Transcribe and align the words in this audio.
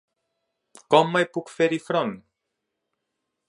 Com 0.93 1.13
mai 1.17 1.29
puc 1.37 1.53
fer-hi 1.57 1.81
front? 1.91 2.17